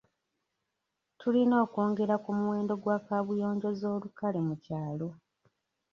[1.19, 5.09] Tuyina okwongera ku muwendo gwa kabuyonjo ez'olukale mu kyalo.